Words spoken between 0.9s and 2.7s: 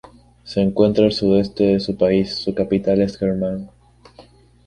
al sudeste del país, su